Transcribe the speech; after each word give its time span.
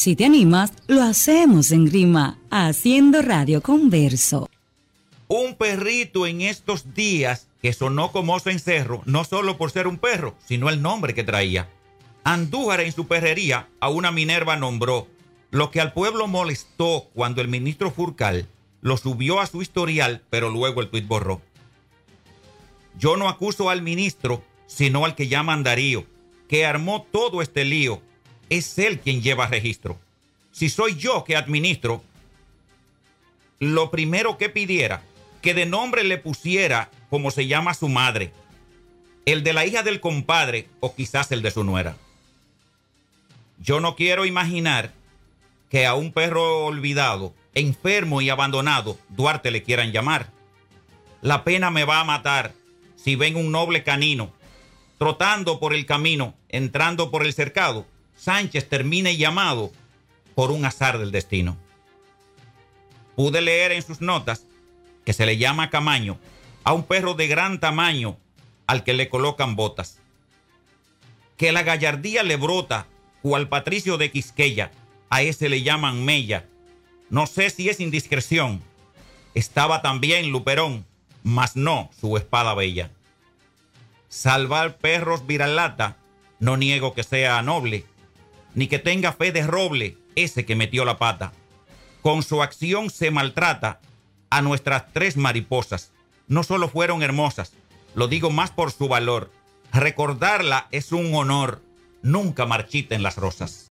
Si 0.00 0.16
te 0.16 0.24
animas, 0.24 0.72
lo 0.86 1.02
hacemos 1.02 1.72
en 1.72 1.92
rima, 1.92 2.38
haciendo 2.50 3.20
radio 3.20 3.60
converso. 3.60 4.48
Un 5.28 5.56
perrito 5.56 6.26
en 6.26 6.40
estos 6.40 6.94
días 6.94 7.48
que 7.60 7.74
sonó 7.74 8.10
como 8.10 8.32
oso 8.32 8.48
en 8.48 8.60
cerro, 8.60 9.02
no 9.04 9.24
solo 9.24 9.58
por 9.58 9.72
ser 9.72 9.86
un 9.86 9.98
perro, 9.98 10.36
sino 10.42 10.70
el 10.70 10.80
nombre 10.80 11.12
que 11.12 11.22
traía. 11.22 11.68
Andújar 12.24 12.80
en 12.80 12.92
su 12.92 13.08
perrería 13.08 13.68
a 13.78 13.90
una 13.90 14.10
Minerva 14.10 14.56
nombró, 14.56 15.06
lo 15.50 15.70
que 15.70 15.82
al 15.82 15.92
pueblo 15.92 16.26
molestó 16.26 17.10
cuando 17.12 17.42
el 17.42 17.48
ministro 17.48 17.90
Furcal 17.90 18.48
lo 18.80 18.96
subió 18.96 19.38
a 19.38 19.46
su 19.46 19.60
historial, 19.60 20.22
pero 20.30 20.48
luego 20.48 20.80
el 20.80 20.88
tuit 20.88 21.06
borró. 21.06 21.42
Yo 22.98 23.18
no 23.18 23.28
acuso 23.28 23.68
al 23.68 23.82
ministro, 23.82 24.42
sino 24.66 25.04
al 25.04 25.14
que 25.14 25.28
llaman 25.28 25.62
Darío, 25.62 26.06
que 26.48 26.64
armó 26.64 27.06
todo 27.12 27.42
este 27.42 27.66
lío. 27.66 28.00
Es 28.50 28.78
él 28.78 29.00
quien 29.00 29.22
lleva 29.22 29.46
registro. 29.46 29.98
Si 30.52 30.68
soy 30.68 30.96
yo 30.96 31.24
que 31.24 31.36
administro, 31.36 32.02
lo 33.60 33.90
primero 33.90 34.36
que 34.36 34.50
pidiera, 34.50 35.02
que 35.40 35.54
de 35.54 35.66
nombre 35.66 36.04
le 36.04 36.18
pusiera 36.18 36.90
como 37.08 37.30
se 37.30 37.46
llama 37.46 37.74
su 37.74 37.88
madre, 37.88 38.32
el 39.24 39.42
de 39.42 39.52
la 39.52 39.64
hija 39.64 39.82
del 39.82 40.00
compadre 40.00 40.68
o 40.80 40.94
quizás 40.94 41.32
el 41.32 41.42
de 41.42 41.50
su 41.50 41.64
nuera. 41.64 41.96
Yo 43.58 43.80
no 43.80 43.94
quiero 43.94 44.26
imaginar 44.26 44.92
que 45.70 45.86
a 45.86 45.94
un 45.94 46.12
perro 46.12 46.66
olvidado, 46.66 47.34
enfermo 47.54 48.20
y 48.20 48.30
abandonado, 48.30 48.98
Duarte 49.08 49.50
le 49.50 49.62
quieran 49.62 49.92
llamar. 49.92 50.30
La 51.22 51.44
pena 51.44 51.70
me 51.70 51.84
va 51.84 52.00
a 52.00 52.04
matar 52.04 52.52
si 52.96 53.14
ven 53.14 53.36
un 53.36 53.52
noble 53.52 53.84
canino 53.84 54.32
trotando 55.00 55.60
por 55.60 55.72
el 55.72 55.86
camino, 55.86 56.34
entrando 56.50 57.10
por 57.10 57.24
el 57.24 57.32
cercado, 57.32 57.86
Sánchez 58.20 58.68
termine 58.68 59.16
llamado 59.16 59.72
por 60.34 60.50
un 60.50 60.66
azar 60.66 60.98
del 60.98 61.10
destino. 61.10 61.56
Pude 63.16 63.40
leer 63.40 63.72
en 63.72 63.82
sus 63.82 64.02
notas 64.02 64.44
que 65.06 65.14
se 65.14 65.24
le 65.24 65.38
llama 65.38 65.70
camaño 65.70 66.18
a 66.62 66.74
un 66.74 66.82
perro 66.82 67.14
de 67.14 67.28
gran 67.28 67.60
tamaño 67.60 68.18
al 68.66 68.84
que 68.84 68.92
le 68.92 69.08
colocan 69.08 69.56
botas. 69.56 70.00
Que 71.38 71.50
la 71.50 71.62
gallardía 71.62 72.22
le 72.22 72.36
brota, 72.36 72.86
cual 73.22 73.48
Patricio 73.48 73.96
de 73.96 74.10
Quisqueya, 74.10 74.70
a 75.08 75.22
ese 75.22 75.48
le 75.48 75.62
llaman 75.62 76.04
Mella. 76.04 76.44
No 77.08 77.26
sé 77.26 77.48
si 77.48 77.70
es 77.70 77.80
indiscreción. 77.80 78.62
Estaba 79.34 79.80
también 79.80 80.30
Luperón, 80.30 80.84
mas 81.22 81.56
no 81.56 81.90
su 81.98 82.18
espada 82.18 82.52
bella. 82.52 82.90
Salvar 84.10 84.76
perros 84.76 85.26
viralata, 85.26 85.96
no 86.38 86.58
niego 86.58 86.92
que 86.92 87.02
sea 87.02 87.40
noble, 87.40 87.86
ni 88.54 88.66
que 88.66 88.78
tenga 88.78 89.12
fe 89.12 89.32
de 89.32 89.46
roble 89.46 89.96
ese 90.16 90.44
que 90.44 90.56
metió 90.56 90.84
la 90.84 90.98
pata. 90.98 91.32
Con 92.02 92.22
su 92.22 92.42
acción 92.42 92.90
se 92.90 93.10
maltrata 93.10 93.80
a 94.30 94.42
nuestras 94.42 94.92
tres 94.92 95.16
mariposas. 95.16 95.92
No 96.28 96.42
solo 96.42 96.68
fueron 96.68 97.02
hermosas, 97.02 97.52
lo 97.94 98.08
digo 98.08 98.30
más 98.30 98.50
por 98.50 98.72
su 98.72 98.88
valor. 98.88 99.30
Recordarla 99.72 100.68
es 100.70 100.92
un 100.92 101.14
honor. 101.14 101.60
Nunca 102.02 102.46
marchiten 102.46 103.02
las 103.02 103.16
rosas. 103.16 103.68